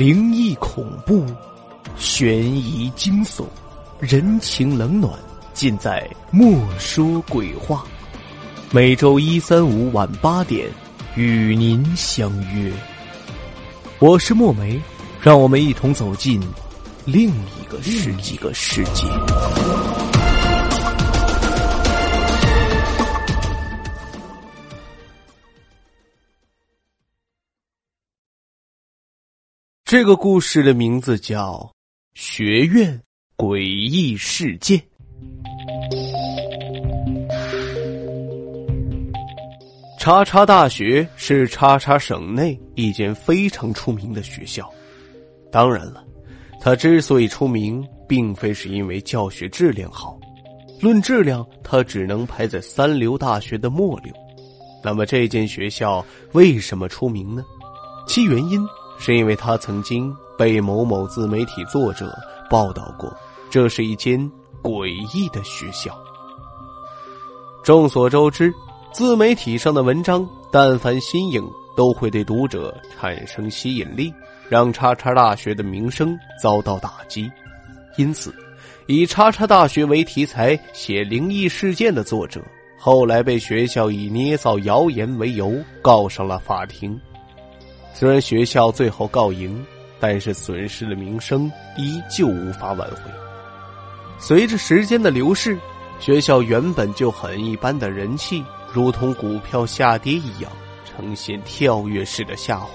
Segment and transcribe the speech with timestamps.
[0.00, 1.26] 灵异恐怖、
[1.98, 3.44] 悬疑惊悚、
[3.98, 5.12] 人情冷暖，
[5.52, 7.84] 尽在《莫说鬼话》。
[8.70, 10.70] 每周一、三、五晚八点，
[11.16, 12.72] 与您相约。
[13.98, 14.80] 我是墨梅，
[15.20, 16.40] 让我们一同走进
[17.04, 19.06] 另一个世纪个世界。
[29.90, 31.54] 这个故事的名字叫
[32.14, 33.02] 《学院
[33.36, 34.78] 诡异事件》。
[39.98, 44.72] 叉叉大学是叉叉省内一间非常出名的学校。
[45.50, 46.04] 当然了，
[46.60, 50.16] 它之所以出名，并非是因为教学质量好，
[50.80, 54.14] 论质量，它只能排在三流大学的末流。
[54.84, 57.42] 那么，这间学校为什么出名呢？
[58.06, 58.64] 其原因。
[59.00, 62.14] 是因为他曾经被某某自媒体作者
[62.50, 63.10] 报道过，
[63.48, 64.20] 这是一间
[64.62, 65.98] 诡异的学校。
[67.64, 68.52] 众所周知，
[68.92, 71.42] 自媒体上的文章，但凡新颖，
[71.74, 74.12] 都会对读者产生吸引力，
[74.50, 77.30] 让叉叉大学的名声遭到打击。
[77.96, 78.34] 因此，
[78.86, 82.42] 以叉叉大学为题材写灵异事件的作者，
[82.78, 87.00] 后来被学校以捏造谣言为由告上了法庭。
[87.92, 89.64] 虽然学校最后告赢，
[89.98, 93.02] 但是损失的名声依旧无法挽回。
[94.18, 95.58] 随着时间的流逝，
[95.98, 100.50] 学校原本就很一般的人气，如同股票下跌一样，
[100.84, 102.68] 呈现跳跃式的下滑。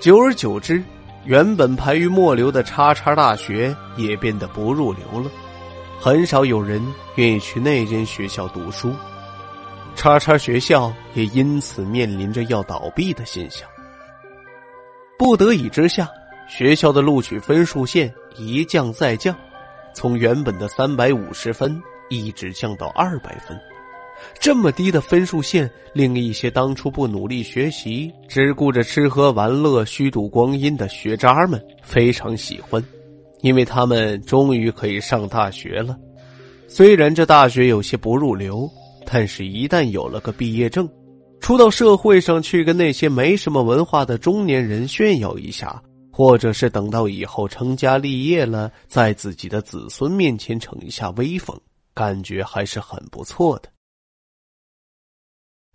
[0.00, 0.82] 久而久之，
[1.24, 5.30] 原本排于末流的叉叉大学也变得不入流了，
[5.98, 6.82] 很少有人
[7.16, 8.92] 愿意去那间学校读书。
[9.96, 13.68] 叉叉学校也因此面临着要倒闭的现象。
[15.18, 16.08] 不得已之下，
[16.48, 19.36] 学校的录取分数线一降再降，
[19.92, 21.76] 从原本的三百五十分
[22.08, 23.58] 一直降到二百分。
[24.38, 32.80] 这么低的分数线，令一些当初不努力学习、只顾着吃喝玩乐、虚度光阴的学渣们非常喜欢，
[33.40, 35.98] 因为他们终于可以上大学了。
[36.68, 38.70] 虽然这大学有些不入流。
[39.10, 40.86] 但是，一旦有了个毕业证，
[41.40, 45.82] 出到社会上去跟那些没什么文化的中年人炫耀一下，
[46.12, 51.58] 或者是等到以后成家立业了，在自己的子孙面前逞一下威风，
[51.94, 53.70] 感觉还是很不错的。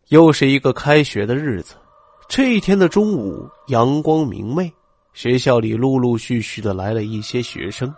[0.10, 1.76] 又是一个开学的日子，
[2.28, 4.72] 这一天的中午，阳光明媚，
[5.14, 7.92] 学校里陆陆续续的来了一些学生，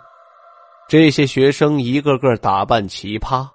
[0.88, 3.46] 这些学生一个个打扮奇葩。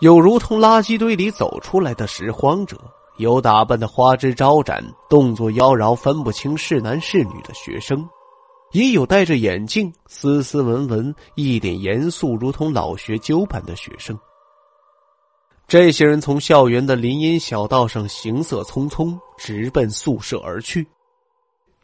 [0.00, 2.78] 有如同垃圾堆里走出来的拾荒者，
[3.20, 8.08] 有打扮的花枝招展、动作妖娆、分不清是男是女的学生，
[8.72, 14.18] 也有戴着眼镜、斯斯文文、一脸严肃，如同老学究般的学生。
[15.68, 20.86] 这些人从校园的林荫小道上行色匆匆，直奔宿舍而去。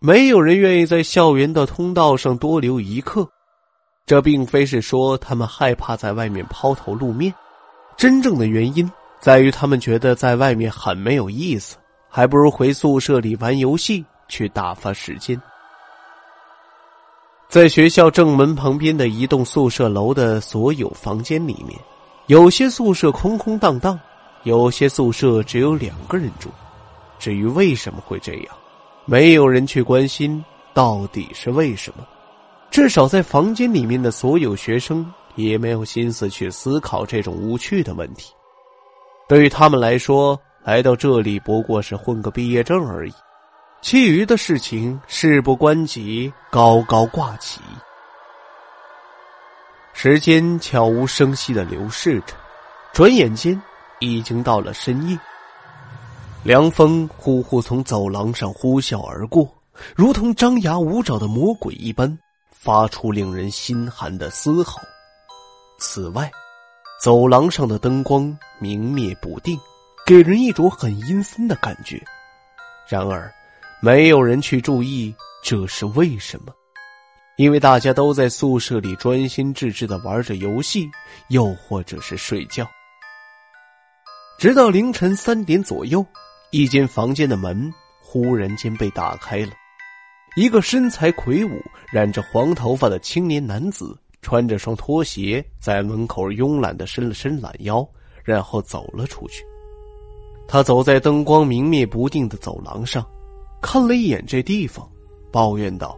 [0.01, 3.29] 没有人愿意在校园的通道上多留一刻。
[4.07, 7.33] 这并非是说他们害怕在外面抛头露面。
[7.97, 8.91] 真正的原因
[9.27, 11.77] 在于，他们觉得在外面很没有意思，
[12.09, 15.37] 还不如回宿舍里玩游戏去打发时间。
[17.49, 21.77] 在学校正门旁边的一栋宿舍楼的所有房间里面，
[22.29, 23.99] 有些宿舍空空荡荡，
[24.45, 26.49] 有些宿舍只有两个人住。
[27.19, 28.55] 至于为什么会这样，
[29.07, 30.41] 没有人去关心
[30.73, 32.07] 到底是为什么。
[32.71, 35.05] 至少在房间里面的所有学生。
[35.35, 38.33] 也没有心思去思考这种无趣的问题。
[39.29, 43.13] 对于他们来说，来到这里不过是混个毕业证而已，
[43.83, 47.61] 其余的事情事不关己，高高挂起。
[49.93, 52.35] 时间悄无声息的流逝着，
[52.93, 53.61] 转眼间
[53.99, 55.19] 已经到了深夜。
[56.45, 59.53] 凉风呼呼从走廊上呼啸而过，
[59.97, 62.17] 如同张牙舞爪的魔鬼一般，
[62.53, 64.81] 发出令人心寒的嘶吼。
[65.79, 66.31] 此外，
[67.01, 69.59] 走廊上的灯光明灭不定，
[70.07, 72.03] 给人一种很阴森的感觉。
[72.89, 73.33] 然而，
[73.81, 75.15] 没有人去注意
[75.45, 76.53] 这是为什么，
[77.37, 80.89] 因为大家都在宿舍里专心致志的玩着游戏，
[81.29, 82.67] 又或者是睡觉。
[84.39, 86.05] 直到凌晨三点左右，
[86.51, 89.53] 一间房间的门忽然间被打开了，
[90.37, 91.63] 一个身材魁梧、
[91.93, 93.97] 染着黄头发的青年男子。
[94.27, 97.89] 穿着双拖鞋，在门口慵懒的伸了伸懒腰，
[98.25, 99.45] 然后走了出去。
[100.49, 103.09] 他走在灯光明灭不定的走廊上，
[103.63, 104.85] 看了一眼这地方，
[105.31, 105.97] 抱怨道。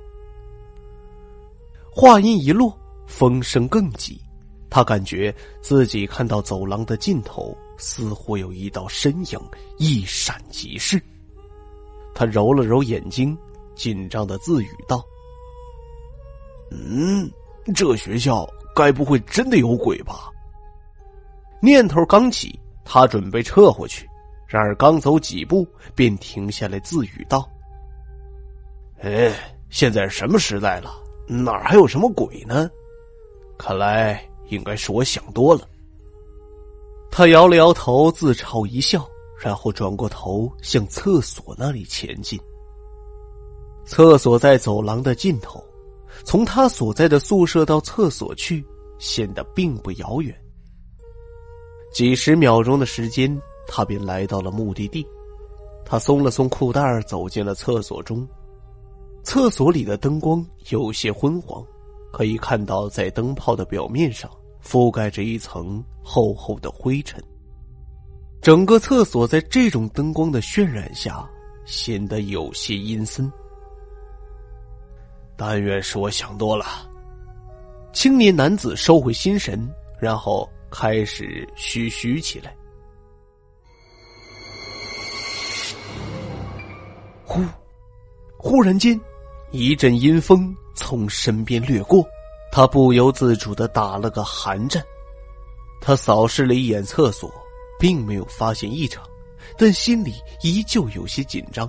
[1.90, 4.20] 话音一落，风声更急，
[4.68, 9.40] 他感觉自己看到走廊的尽头似乎有一道身影
[9.78, 11.02] 一闪即逝。
[12.14, 13.34] 他揉了揉眼睛，
[13.74, 15.02] 紧张的自语道
[16.70, 17.30] ：“嗯，
[17.74, 20.30] 这学校该不会真的有鬼吧？”
[21.60, 24.08] 念头刚起，他准备撤回去，
[24.46, 27.48] 然而刚走几步，便停下来自语道
[29.02, 29.32] ：“哎，
[29.70, 30.90] 现在什么时代了？”
[31.30, 32.70] 哪还有什么鬼呢？
[33.58, 35.60] 看来应该是我想多了。
[37.10, 39.06] 他摇了摇头，自嘲一笑，
[39.38, 42.40] 然后转过头向厕所那里前进。
[43.84, 45.62] 厕所在走廊的尽头，
[46.24, 48.64] 从他所在的宿舍到厕所去，
[48.98, 50.34] 显得并不遥远。
[51.92, 55.06] 几十秒钟的时间，他便来到了目的地。
[55.84, 58.26] 他松了松裤带，走进了厕所中。
[59.22, 61.64] 厕所里的灯光有些昏黄，
[62.12, 64.30] 可以看到在灯泡的表面上
[64.62, 67.22] 覆盖着一层厚厚的灰尘。
[68.40, 71.28] 整个厕所在这种灯光的渲染下
[71.64, 73.30] 显得有些阴森。
[75.38, 76.66] 但愿是我想多了。
[77.92, 82.54] 青年男子收回心神，然后开始嘘嘘起来。
[87.24, 87.40] 呼，
[88.36, 89.00] 忽然间。
[89.50, 92.06] 一阵阴风从身边掠过，
[92.52, 94.84] 他不由自主的打了个寒战。
[95.80, 97.32] 他扫视了一眼厕所，
[97.78, 99.02] 并没有发现异常，
[99.56, 100.12] 但心里
[100.42, 101.66] 依旧有些紧张。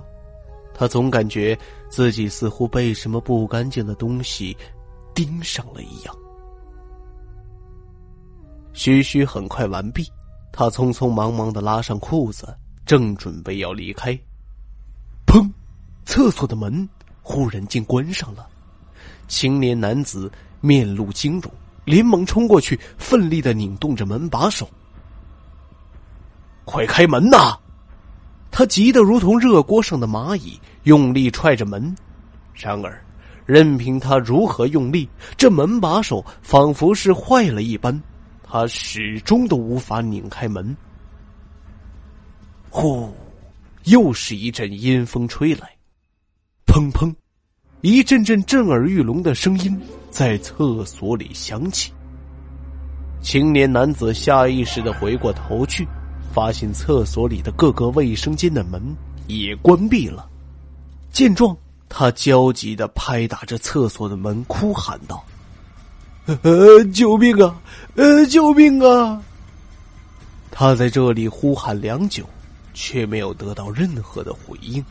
[0.74, 1.58] 他总感觉
[1.90, 4.56] 自己似乎被什么不干净的东西
[5.14, 6.16] 盯上了一样。
[8.72, 10.10] 嘘嘘很快完毕，
[10.52, 12.56] 他匆匆忙忙的拉上裤子，
[12.86, 14.18] 正准备要离开，
[15.26, 15.46] 砰！
[16.06, 16.88] 厕所的门。
[17.22, 18.48] 忽然竟关上了，
[19.28, 21.52] 青年男子面露惊容，
[21.84, 24.68] 连忙冲过去，奋力的拧动着门把手。
[26.64, 27.56] 快开门呐！
[28.50, 31.94] 他急得如同热锅上的蚂蚁，用力踹着门。
[32.54, 33.02] 然而，
[33.46, 38.00] 任凭他如何用力，这门把手仿佛是坏了一般，
[38.42, 40.76] 他始终都无法拧开门。
[42.68, 43.12] 呼，
[43.84, 45.70] 又是一阵阴风吹来。
[46.66, 47.12] 砰砰，
[47.80, 49.80] 一阵阵震耳欲聋的声音
[50.10, 51.92] 在厕所里响起。
[53.20, 55.84] 青年男子下意识的回过头去，
[56.32, 58.80] 发现厕所里的各个卫生间的门
[59.26, 60.29] 也关闭了。
[61.12, 61.56] 见状，
[61.88, 65.24] 他焦急的拍打着厕所的门，哭喊道
[66.42, 67.60] ：“呃，救命啊！
[67.96, 69.22] 呃，救命啊！”
[70.50, 72.28] 他在这里呼喊良久，
[72.74, 74.84] 却没有得到任何的回应。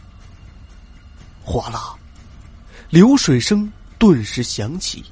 [1.44, 1.96] 哗啦，
[2.90, 5.04] 流水声顿时响起。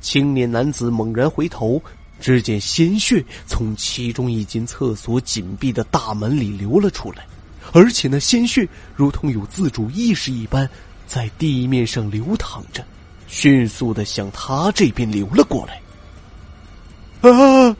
[0.00, 1.80] 青年男子猛然回头，
[2.20, 7.26] 只见鲜血从其中一间厕所紧闭的大门里流了出来，
[7.72, 10.68] 而且那鲜血如同有自主意识一般，
[11.06, 12.84] 在地面上流淌着，
[13.26, 15.80] 迅速的向他这边流了过来。
[17.30, 17.76] 啊！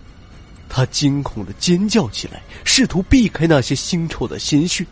[0.68, 4.86] 他惊恐的尖叫起来，试图避开那些腥臭的鲜血。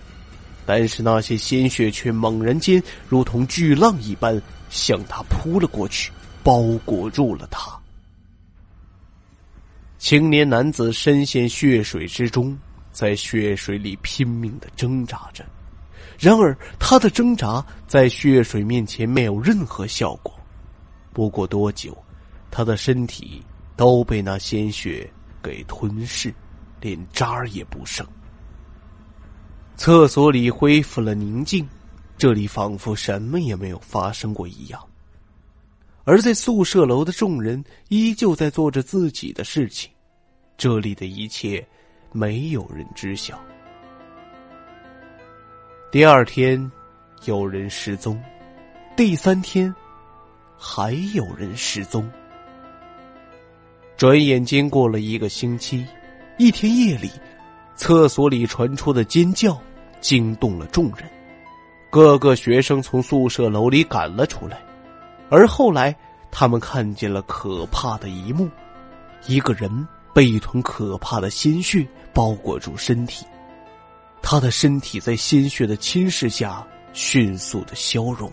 [0.67, 6.11] 但是那些鲜血却猛然间如同巨浪一般向他扑了过去，
[6.43, 7.73] 包裹住了他。
[9.99, 12.59] 青年男子深陷血水之中，
[12.99, 15.47] 在血水里拼命的挣扎着，
[16.19, 20.35] 然而他的挣扎在血水面前没有任何效果。
[21.13, 21.97] 不过多久，
[22.51, 23.41] 他的身体
[23.77, 25.09] 都被那鲜血
[25.41, 26.35] 给吞噬，
[26.81, 28.05] 连渣儿也不剩。
[29.77, 31.65] 厕所里恢复了宁静，
[32.17, 34.85] 这里仿佛什么也没有发生过一样。
[36.03, 39.89] 而在宿舍楼的众人依旧在做着自己的事情，
[40.57, 41.65] 这里的一切
[42.13, 43.39] 没有人知晓。
[45.91, 46.71] 第二天，
[47.25, 48.15] 有人失踪；
[48.97, 49.75] 第三天，
[50.57, 52.09] 还有人失踪。
[53.97, 55.87] 转眼间过了一个星期，
[56.37, 57.11] 一天夜里，
[57.75, 59.59] 厕所里传出的尖叫。
[60.01, 60.99] 惊动了众人，
[61.91, 64.57] 各个学生从宿舍楼里赶了出来，
[65.29, 65.93] 而后来
[66.31, 68.49] 他们看见了可怕的一幕：
[69.27, 69.69] 一个人
[70.15, 73.27] 被一团可怕的鲜血包裹住身体，
[74.23, 78.31] 他的身体在鲜血的侵蚀下迅速的消融。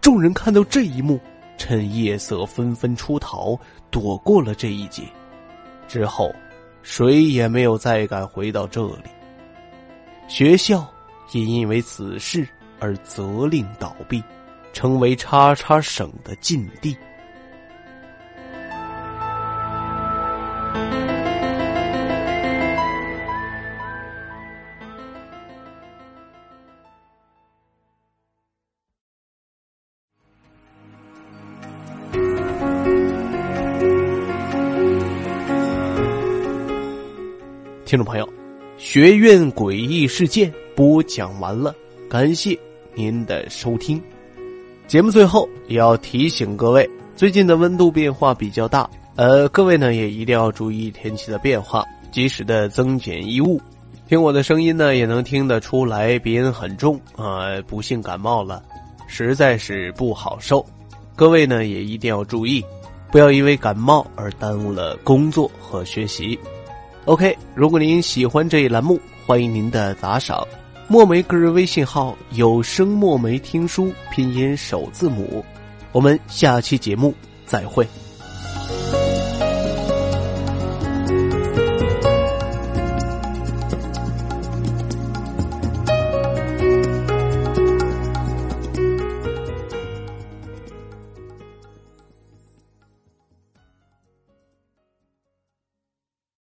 [0.00, 1.20] 众人看到这一幕，
[1.56, 3.58] 趁夜色纷纷出逃，
[3.90, 5.02] 躲过了这一劫。
[5.88, 6.34] 之后，
[6.82, 9.10] 谁也没有再敢回到这里。
[10.28, 10.86] 学校
[11.32, 12.48] 也因为此事
[12.80, 14.22] 而责令倒闭。
[14.74, 16.96] 成为叉叉省的禁地。
[37.92, 38.26] 听众朋友，
[38.78, 41.74] 学院诡异事件播讲完了，
[42.08, 42.58] 感谢
[42.94, 44.02] 您的收听。
[44.86, 53.60] 节目最后也要提醒各位，最近的温度变化比较大，呃，各位呢也一定要注意天气的变化，及时的增减衣物。
[54.08, 58.62] 听我的声音呢，也能听得出来鼻音很重啊，不幸感冒了，
[59.06, 60.64] 实在是不好受。
[61.14, 62.64] 各位呢也一定要注意，
[63.10, 66.38] 不要因为感冒而耽误了工作和学习。
[67.06, 70.46] OK，如果您喜欢这一栏目，欢迎您的打赏。
[70.86, 75.44] 墨梅个人微信号有声墨梅听书拼音首字母。
[75.90, 77.12] 我们下期节目
[77.44, 77.84] 再会。